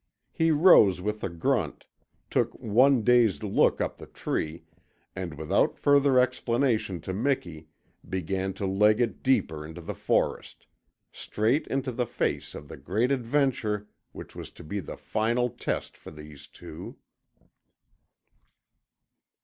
[0.31, 1.85] He rose with a grunt,
[2.31, 4.63] took one dazed look up the tree,
[5.15, 7.67] and without further explanation to Miki
[8.09, 10.65] began to leg it deeper into the forest
[11.11, 15.95] straight into the face of the great adventure which was to be the final test
[15.95, 16.97] for these two.